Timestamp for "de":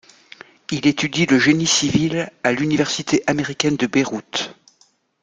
3.77-3.85